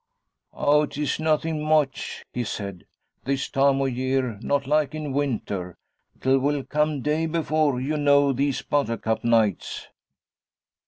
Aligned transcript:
'Aw, 0.51 0.87
't 0.87 0.99
es 1.03 1.19
nothin' 1.19 1.61
much,' 1.61 2.25
he 2.33 2.43
said, 2.43 2.87
'this 3.23 3.49
time 3.49 3.79
o' 3.79 3.85
year; 3.85 4.39
not 4.41 4.65
like 4.65 4.95
in 4.95 5.13
winter. 5.13 5.77
'T 6.21 6.37
will 6.37 6.63
come 6.63 7.03
day 7.03 7.27
before 7.27 7.79
yu 7.79 7.95
know, 7.97 8.33
these 8.33 8.63
buttercup 8.63 9.23
nights.' 9.23 9.89